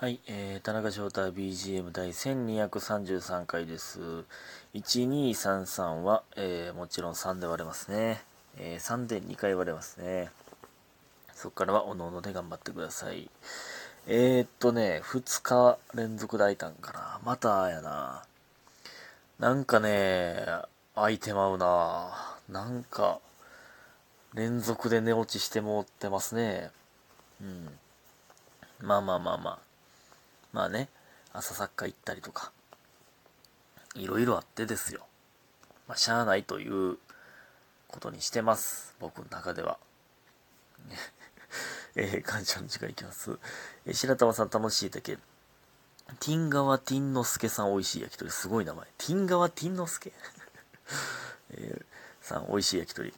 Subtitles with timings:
[0.00, 3.98] はい、えー、田中翔太 BGM 第1233回です。
[4.72, 8.22] 1233は、えー、もちろん3で割れますね。
[8.58, 10.30] えー、3で2回割れますね。
[11.34, 13.28] そこからはおのおので頑張ってください。
[14.06, 17.18] えー、っとね、2日連続で開いたんかな。
[17.24, 18.22] またやな。
[19.40, 20.46] なんかね、
[20.94, 22.38] 開いてまうな。
[22.48, 23.18] なんか、
[24.32, 26.70] 連続で寝落ちしてもってますね。
[27.42, 27.68] うん。
[28.80, 29.67] まあまあまあまあ。
[30.52, 30.88] まあね、
[31.32, 32.52] 朝サッカー行ったりとか、
[33.94, 35.06] いろいろあってですよ。
[35.86, 36.98] まあ、しゃあないという
[37.88, 38.94] ことにしてます。
[39.00, 39.78] 僕の中では。
[41.96, 43.38] えー、感謝の時間いきます。
[43.86, 45.16] えー、白玉さん楽しいだけ。
[45.16, 48.30] ティンガワティンノスケさん美味しい焼き鳥。
[48.30, 48.86] すごい名前。
[48.98, 50.12] ティンガワティンノスケ、
[51.52, 51.84] えー、
[52.24, 53.14] さん美味しい焼き鳥。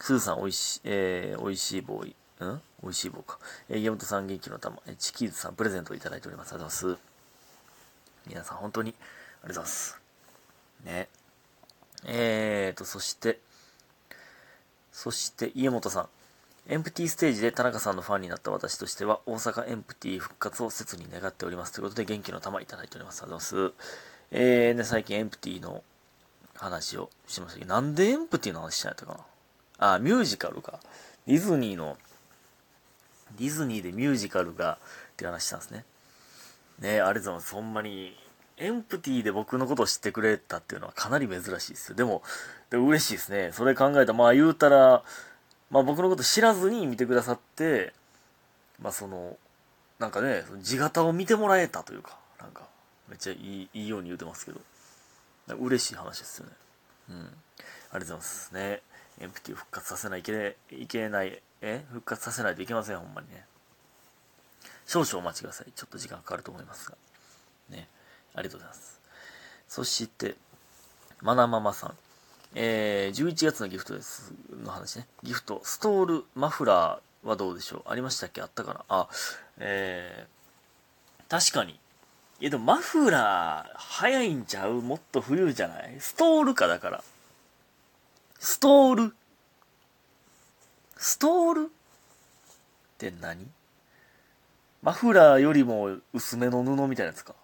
[0.00, 2.44] スーさん美味しい、えー、美味しいボーイ。
[2.44, 2.62] ん？
[2.82, 3.38] 美味しい棒か。
[3.68, 6.52] えー、山本さん元気の玉、えー、チキーズさんプレゼントをいただいております。
[6.52, 7.02] ありがとうございます。
[8.26, 9.06] 皆さん本当にありが
[9.40, 10.00] とうございます。
[10.84, 11.08] ね。
[12.04, 13.40] えーと、そして、
[14.92, 16.08] そして、家元さん。
[16.68, 21.72] エンプティステージで田中さんのファンになった私としては、大阪エンプティ復活を切に願っております。
[21.72, 23.22] ということで、元気の玉いただいております。
[23.22, 23.74] ありがとうございます。
[24.32, 25.84] えー、ね、最近エンプティの
[26.54, 29.20] 話をしましたけど、なんでエンプティの話しないとか
[29.78, 30.80] なあ、ミュージカルか。
[31.26, 31.96] ディズニーの
[33.38, 34.78] ディズニーでミュージカルが
[35.12, 35.84] って話したんですね。
[36.78, 37.54] ねありがとうございます。
[37.54, 38.16] ほんまに、
[38.58, 41.96] エンプティで僕のことを知ってくれたっていうのはかなり珍しいですよ。
[41.96, 42.22] でも、
[42.70, 43.50] でも嬉しいですね。
[43.52, 45.02] それ考えたら、まあ言うたら、
[45.70, 47.92] まあ僕のこと知らずに見てくださって、
[48.80, 49.36] まあその、
[49.98, 52.62] なんかね、地形を見てもらえたというか、なんか、
[53.08, 54.60] めっちゃいいいいように言うてますけど、
[55.56, 56.52] 嬉しい話ですよね。
[57.10, 57.16] うん。
[57.16, 57.32] ありが
[57.90, 58.82] とうございますね。
[59.20, 61.84] エンプティを復活させないけいけない、え？
[61.88, 63.44] 復活させないといけません、ほんまにね。
[64.86, 65.72] 少々お待ちください。
[65.74, 66.96] ちょっと時間かかると思いますが。
[67.70, 67.88] ね。
[68.34, 69.00] ありがとうございます。
[69.68, 70.36] そして、
[71.22, 71.94] マナママさん。
[72.54, 74.32] えー、11月のギフトです。
[74.62, 75.06] の話ね。
[75.22, 77.90] ギフト、ストール、マフラーはどうでしょう？
[77.90, 78.42] ありましたっけ？
[78.42, 78.84] あったかな？
[78.88, 79.08] あ、
[79.58, 81.80] えー、確かに。
[82.38, 84.82] いやでもマフラー、早いんちゃう？
[84.82, 85.96] もっと冬じゃない？
[85.98, 87.04] ストールかだから。
[88.38, 89.14] ストール
[90.98, 91.66] ストール？
[91.66, 91.68] っ
[92.98, 93.46] て何？
[94.82, 97.34] マフラーよりも薄めの布みたいなやつか。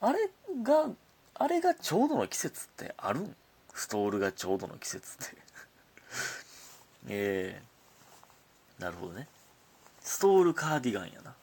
[0.00, 0.28] あれ
[0.62, 0.88] が、
[1.34, 3.36] あれがちょうどの季節ってあるん？
[3.74, 5.36] ストールがちょうどの季節って。
[7.08, 9.28] ええー、なるほどね。
[10.00, 11.34] ストールカーディガンやな。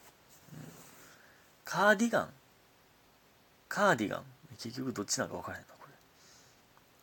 [1.64, 2.28] カーディガン？
[3.68, 4.24] カーディガン？
[4.58, 5.94] 結局どっちなんか分からへんな、これ。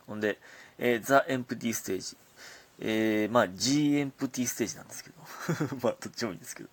[0.06, 0.38] ほんで、
[0.80, 2.16] えー、ザ・エンプティステージ。
[2.82, 5.16] えー、まあ、G エンプティステージなんですけど。
[5.82, 6.70] まあ、どっちもいいんですけど。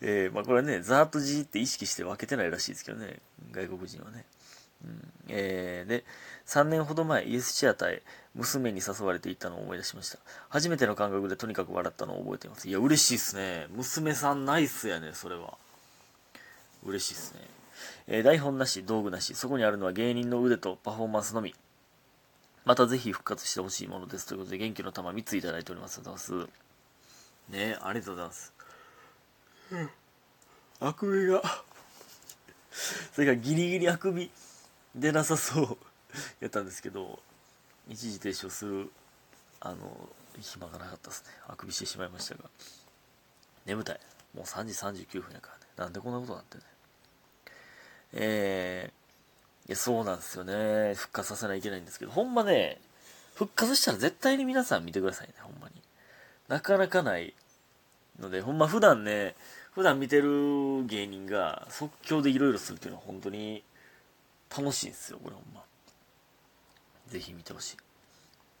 [0.00, 3.20] えー、まあ、これはね、ザーと G って意識して分けてないらしいですけどね。
[3.52, 4.24] 外国人はね。
[4.82, 6.04] うん、えー、で、
[6.46, 8.02] 3年ほど前、イエスシアターへ
[8.34, 10.18] 娘に誘われて行ったのを思い出しました。
[10.48, 12.66] 初めての感覚でとにかく笑ったのを覚えています。
[12.66, 13.66] いや、嬉しいっすね。
[13.70, 15.58] 娘さんナイスやね、それは。
[16.84, 17.40] 嬉しいっすね。
[18.06, 21.54] えー、台本なし、道具なし、そこにあるのは芸人の腕とパフォーマンスのみ。
[22.64, 24.26] またぜひ復活してほしいものです。
[24.26, 25.98] ということで、元気の玉3ついただいております。
[25.98, 26.60] ありがとうございます。
[27.50, 28.52] ねありがとうございます。
[29.72, 29.90] うん。
[30.80, 31.42] あくびが。
[33.12, 34.30] それがギリギリあくび
[34.94, 35.78] 出なさそう
[36.40, 37.18] やったんですけど、
[37.88, 38.90] 一時停止をする、
[39.60, 40.08] あの、
[40.40, 41.30] 暇がなかったですね。
[41.48, 42.44] あくびしてしまいましたが。
[43.66, 44.00] 眠たい。
[44.34, 45.64] もう3時39分やからね。
[45.76, 46.64] なんでこんなことになってね。
[48.12, 48.99] えー、
[49.70, 50.94] や、そうなんですよね。
[50.94, 52.78] 復活させないといけないんですけど、ほんまね、
[53.34, 55.74] 復活したら絶対に皆さん見てくださいね、ほんまに。
[56.48, 57.34] なかなかない
[58.18, 59.34] ので、ほんま普段ね、
[59.72, 63.62] 普段見てる芸人が即興でいろいろするっていうのは本当に
[64.56, 65.62] 楽しいんですよ、これほんま。
[67.08, 67.76] ぜひ見てほし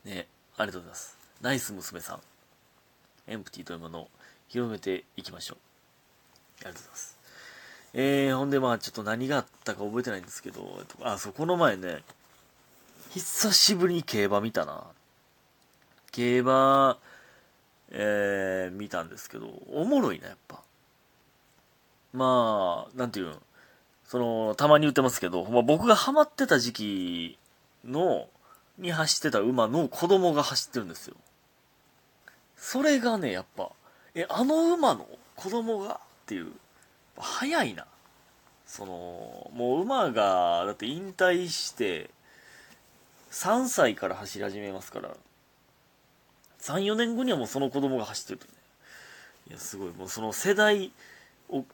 [0.04, 0.08] い。
[0.08, 1.18] ね、ありがとうございます。
[1.40, 2.20] ナイス娘さん。
[3.26, 4.10] エンプティというものを
[4.48, 5.58] 広めていきましょう。
[5.58, 7.19] ありがとうございます。
[7.92, 12.02] えー、ほんでまあちょっと何があったか覚えてないんですけど、あ、そ、この前ね、
[13.10, 14.84] 久しぶりに競馬見たな。
[16.12, 16.98] 競馬、
[17.90, 20.62] えー、見たんですけど、おもろいな、やっぱ。
[22.12, 23.34] まあ、なんていうん、
[24.04, 27.38] その、たまに言ってますけど、まあ、僕がハマってた時期
[27.84, 28.28] の、
[28.78, 31.16] に走ってた馬の子供が走ってるんですよ。
[32.56, 33.70] それがね、やっぱ、
[34.14, 36.52] え、あの馬の子供がっていう、
[37.20, 37.86] 早いな。
[38.66, 42.10] その、もう馬が、だって引退して、
[43.30, 45.16] 3歳から走り始めますから、
[46.60, 48.52] 3、4年後にはもうその子供が走ってるとね。
[49.48, 49.92] いや、すごい。
[49.92, 50.92] もうその世代
[51.48, 51.64] を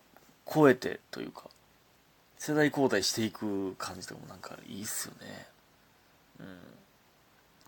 [0.51, 1.45] 超えてというか、
[2.39, 5.47] 世代交代していく感じとかもなんかいいっすよね。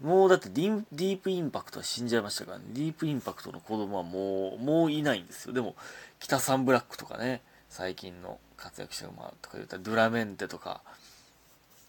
[0.03, 0.09] うん。
[0.09, 2.65] もうだってディディープインパクトは死んじゃいましたからね。
[2.69, 5.53] ディープインパクトの子供はもう、もういないんですよ。
[5.53, 5.75] でも、
[6.21, 10.82] 北サンブラックとかね、最近の活躍者が、まあ、とか言ったら、ドゥラメンテとか、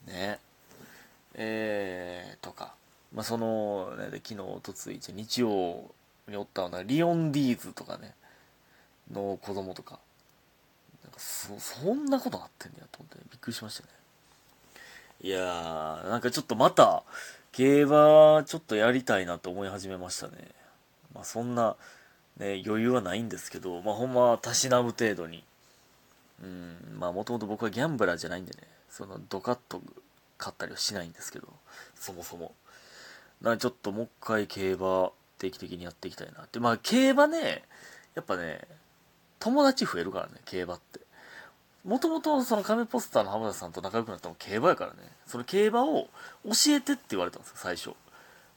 [0.08, 0.40] ね、
[1.36, 2.74] えー、とか、
[3.14, 5.92] まあ、その、ね、で昨日、おとつい、日曜
[6.28, 8.14] におったような、リオンディーズとかね、
[9.12, 10.00] の子供とか、
[11.04, 13.90] なんかそ、そんなことなってんねやと思って、びっくりしましたね。
[15.22, 17.04] いやー、なんかちょっとまた、
[17.52, 20.50] 競馬ちょっとやりたいなと思い始めましたね。
[21.14, 21.76] まあそんな、
[22.38, 25.44] ね、余裕はないんですけど、まあほんま、たしなむ程度に。
[26.42, 28.60] うん、まあもともと僕はギャンブラーじゃないんでね、
[28.90, 29.82] そのドカッと
[30.38, 31.48] 買ったりはしないんですけど、
[31.96, 32.54] そもそも。
[33.42, 36.60] だからちょっともう一回競馬定期的にやっていきたいなって。
[36.60, 37.64] まあ競馬ね、
[38.16, 38.62] やっぱね、
[39.40, 41.00] 友達増えるからね、競馬って。
[41.86, 44.98] もともとその亀ポスターの浜田さんと仲良くなったのも競馬やからね。
[45.28, 46.10] その競馬を
[46.46, 47.92] 教えてって言われたんですよ、最初。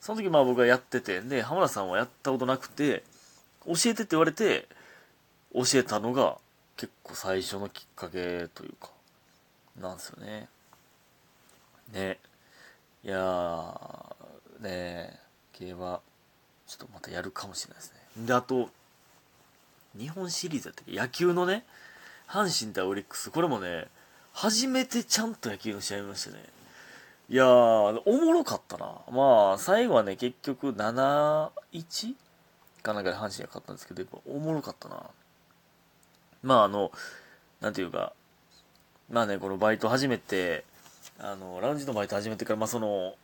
[0.00, 3.04] その時まあ僕がやってて、で、浜田さんはやったことなくて、
[3.64, 4.66] 教えてって言われて、
[5.54, 6.38] 教えたのが
[6.76, 8.90] 結構最初のきっかけというか、
[9.80, 10.48] なんですよね。
[11.92, 12.18] ね。
[13.04, 14.14] いやー、
[14.60, 15.18] ね
[15.52, 16.00] 競馬、
[16.66, 18.26] ちょっとまたやるかもしれないですね。
[18.26, 18.70] で、あと、
[19.96, 20.92] 日本シリーズやったっけ？
[20.92, 21.64] 野球のね、
[22.26, 23.88] 阪神対オリックス、これもね、
[24.32, 26.44] 初めてちゃんと野球の試合見ましたね。
[27.28, 29.02] いやー、おもろかったな。
[29.10, 32.14] まあ、最後はね、結局7-1
[32.82, 35.04] かなんかで阪神が勝ったんですけど、やっぱおもろかったな。
[36.42, 36.92] まあ、あの、
[37.60, 38.12] なんていうか、
[39.10, 40.64] まあね、このバイト始めて、
[41.18, 43.14] あの、ラウンジのバイト始めてから、まあその、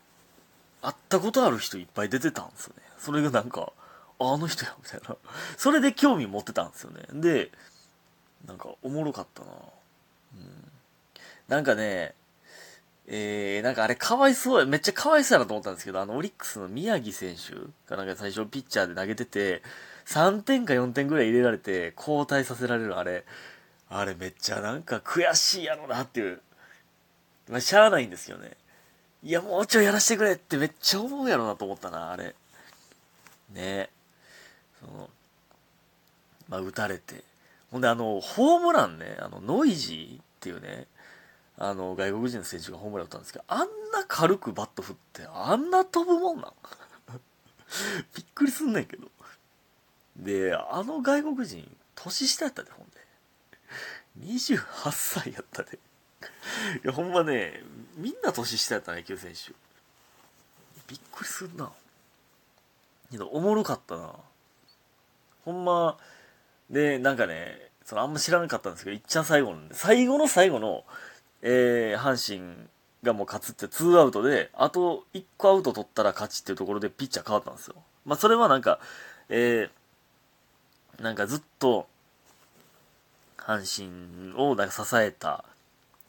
[0.82, 2.82] 会ったことある人いっぱい出てたんですよね。
[2.98, 3.72] それがなんか、
[4.20, 5.16] あの人や、みたいな。
[5.56, 7.02] それで興味持ってたんですよね。
[7.12, 7.50] で、
[8.46, 10.70] なんかおもろかったなうん。
[11.48, 12.14] なんかね、
[13.06, 17.54] えー、なんかあれかわいそうや、めっちゃかわいそうやなと思ったんですけど、あのオリックスの宮城選手
[17.88, 19.62] がなんか最初ピッチャーで投げてて、
[20.08, 23.26] 3点か4点ぐらい入れられて交代させられるあれ、
[23.90, 26.40] あれめっちゃなんか悔しいやろなっていう。
[27.50, 28.52] まあ、しゃあないんですよね。
[29.22, 32.34] いや、もうちょいやらせてくれってめっちゃ思うやろなと思ったな、あれ。
[33.52, 33.90] ね
[34.80, 35.10] その、
[36.48, 37.22] まあ、打たれて。
[37.70, 40.86] ほんで、あの、ホームランね、あの、ノイジーっていうね、
[41.58, 43.58] あの、外国人の選手がホームラン打ったんですけど、あん
[43.92, 46.52] な軽くバット振って、あんな飛ぶもんなん？
[48.16, 49.10] びっくりすんねんけど。
[50.18, 54.34] で、あの外国人、年下やったで、ほんで。
[54.34, 54.58] 28
[54.90, 55.78] 歳やったで。
[56.84, 57.62] いや、ほんまね、
[57.96, 59.52] みんな年下やったね、野球選手。
[60.88, 61.70] びっくりすんな。
[63.10, 64.12] けど、おもろかったな。
[65.44, 65.96] ほんま、
[66.70, 70.84] で、なんかね、そのあんま知らなかったんですけど、いっちゃん最後の、最後の最後の、
[71.40, 72.68] えー、阪神
[73.02, 77.76] がもう勝つって2アウトで、あと1個アウト取ったら勝ちっていうところでピッチャー変わったんですよ。
[78.04, 78.78] まあそれはなんか、
[79.28, 79.70] えー、
[81.00, 81.86] なんかずっと、
[83.38, 85.44] 阪神をなんか支えた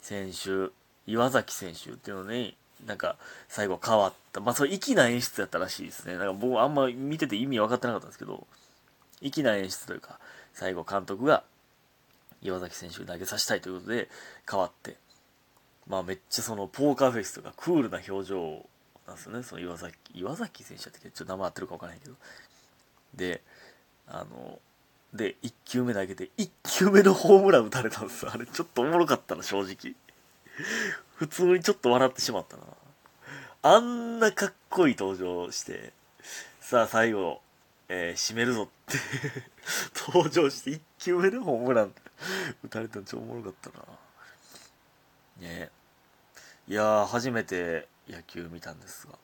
[0.02, 0.72] 選手、
[1.06, 2.56] 岩崎選手っていうのに、
[2.86, 3.16] なんか
[3.48, 4.40] 最後変わった。
[4.40, 6.16] まあそれ粋な演出やったらしいですね。
[6.16, 8.46] なんか僕あんま見てて意味分かってなかったんですけど、
[9.22, 10.18] 粋な演出というか、
[10.54, 11.44] 最後監督が
[12.42, 14.08] 岩崎選手に投げさせたいということで
[14.50, 14.96] 変わって、
[15.86, 18.66] まあめっちゃそのポーカーフェイスとかクールな表情
[19.06, 22.14] なんですよね、その岩崎、岩崎選手だってちょっと名前合ってるか分からないけど。
[23.14, 23.42] で、
[24.06, 24.58] あの、
[25.14, 28.28] で、1球目投げて、1球目のホームラン打たれたんです。
[28.28, 29.94] あれちょっとおもろかったな、正直。
[31.16, 32.62] 普通にちょっと笑ってしまったな。
[33.62, 35.92] あんなかっこいい登場して、
[36.60, 37.42] さあ最後、
[37.88, 38.98] えー、締めるぞって
[40.06, 41.94] 登場して1球目でホームラン
[42.64, 43.84] 打たれたの超おもろかったな。
[45.38, 45.70] ね
[46.68, 49.18] いやー、初めて野球見たんですが、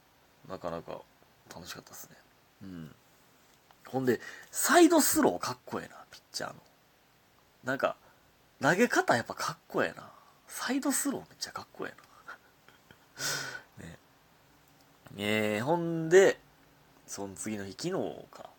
[0.49, 1.01] なかなか
[1.55, 2.17] 楽しかったですね。
[2.63, 2.95] うん。
[3.87, 6.61] ほんで、サイドスローかっこええな、ピッチャーの。
[7.65, 7.97] なんか、
[8.61, 10.11] 投げ方やっぱかっこええな。
[10.49, 11.95] サイドスローめっちゃかっこえ
[13.81, 13.87] えな。
[13.91, 13.99] ね。
[15.17, 16.39] えー、ほんで、
[17.07, 18.51] その次の日、昨日か。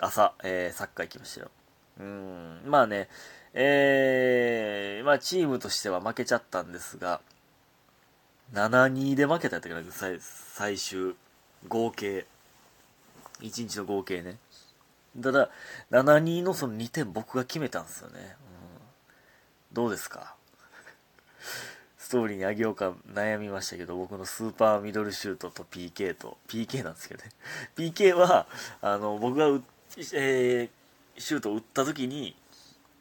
[0.00, 1.50] 朝、えー、サッカー行きましたよ。
[2.00, 3.08] うん、まあね、
[3.52, 7.20] えー、まあチームとしては負けちゃったんですが、
[8.52, 11.16] 7-2で負けたやったかな、最最終、
[11.66, 12.26] 合計。
[13.40, 14.38] 1日の合計ね。
[15.20, 15.50] ただ、
[15.90, 18.36] 7-2のその2点僕が決めたんですよね。
[19.70, 20.34] うん、どうですか？
[21.98, 27.30] ストーリーにあげようか悩みましたけど、僕のスーパーミドルシュートと PK と、PK なんですけどね。
[27.76, 28.46] PK は、
[28.80, 29.46] あの、僕が
[30.14, 32.36] えー、シュートを打った時に、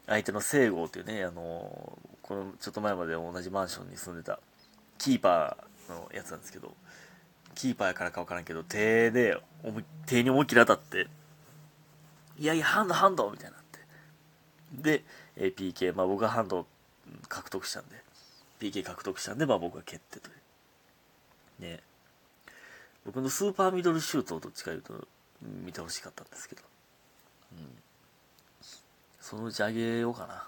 [0.08, 4.40] 相手の聖郷っていうね、あの、このちょっと前まで同じマンションに住んでた
[4.98, 6.74] キーパーのやつなんですけど
[7.58, 9.36] キーパーやからか分からんけど手で
[10.06, 11.08] 手に思いっきり当たって
[12.38, 15.00] いやいやハンドハンドみたいになって。
[15.00, 15.04] で、
[15.36, 16.68] え PK まあ僕がハンド
[17.28, 17.96] 獲得したんで
[18.60, 20.32] PK 獲得したんでまあ僕が蹴ってとい
[21.60, 21.64] う。
[21.64, 21.80] ね
[23.06, 25.08] 僕のスーパーミドルシュートをどっちかいうと
[25.42, 26.62] 見てほしかったんですけど、
[27.54, 27.68] うん、
[29.20, 30.44] そのうちあげようかな。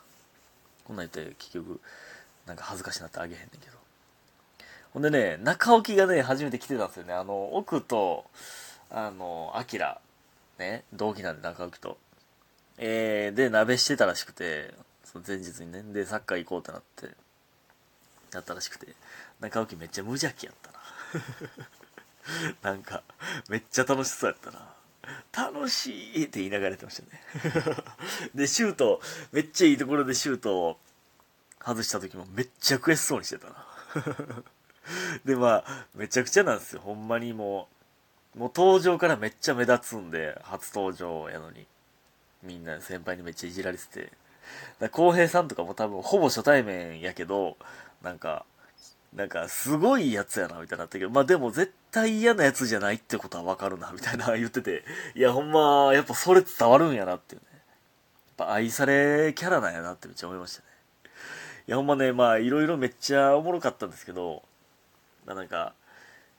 [0.83, 1.81] こんなん言って結局
[2.45, 3.79] なんか恥ずかしなってあげへんねんけど。
[4.93, 7.13] ほんでね中置きがね初めて来てたんですよね。
[7.13, 8.25] あの奥と
[8.89, 10.00] あのアキラ。
[10.58, 11.98] ね同期なんで中置きと。
[12.77, 15.84] えー、で鍋してたらしくてその前日にね。
[15.84, 17.15] でサッカー行こうってなって
[18.34, 18.88] やったらしくて。
[19.39, 20.79] 中置きめっちゃ無邪気やったな。
[22.74, 23.03] なんか
[23.48, 24.74] めっちゃ楽しそうやったな。
[25.31, 27.84] 楽しいって言いながらやってましたね。
[28.36, 30.79] でシュートめっちゃいいところでシュートを
[31.63, 33.65] 外した時もめっちゃ悔しそうにしてたな。
[35.25, 36.81] でまあめちゃくちゃなんですよ。
[36.81, 37.67] ほんまにも
[38.36, 41.67] うもう登場からめっちゃ目立つんで初登場やのに。
[42.41, 44.12] みんな先輩にめっちゃいじられてて。
[44.79, 47.57] だ浩平さんとかも多分ほぼ初対面やけど
[48.01, 48.45] なんか
[49.13, 54.83] なんかすごいやつやなみたいなったけどまあでも絶対嫌なやつじゃないってことはわかるなみたいな言ってて。
[55.15, 57.48] いやほんまやっぱそれ伝わるんやなっていうね。
[57.51, 57.57] や
[58.45, 60.67] っぱ愛されキャラなんやなってめっちゃ思いましたね。
[61.67, 64.43] いやほんまねまあいろいろめっちゃおもろかったんですけど
[65.29, 65.74] まあなんか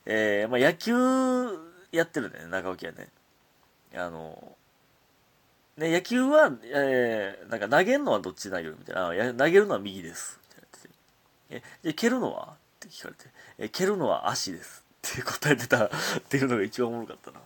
[0.05, 0.93] えー、まあ野球
[1.93, 3.09] やってるね中置はね
[3.95, 4.57] あの
[5.77, 9.33] ね、野球は、えー、なんか投げるのはどっち投げるみたいな。
[9.33, 10.39] 投げるのは右です。
[10.51, 12.49] みたいなててえ、で、蹴るのは？
[12.53, 13.25] って聞かれて。
[13.59, 14.85] え、蹴るのは足です。
[15.09, 15.91] って答えてたっ
[16.29, 17.41] ていうのが一番おもろかったな。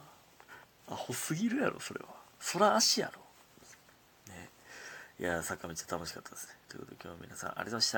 [0.90, 2.06] アホすぎるやろ、それは。
[2.40, 3.20] そら足やろ。
[4.32, 4.48] ね。
[5.20, 6.54] いや、サッカーめっちゃ楽しかったですね。
[6.68, 7.92] ということで今日は皆さんありがとうございました。